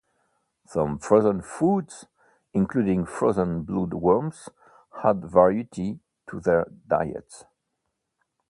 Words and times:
Some 0.65 0.97
frozen 0.97 1.43
foods, 1.43 2.07
including 2.55 3.05
frozen 3.05 3.61
blood 3.61 3.93
worms, 3.93 4.49
add 5.03 5.23
variety 5.25 5.99
to 6.27 6.39
their 6.39 6.65
diets. 6.87 7.45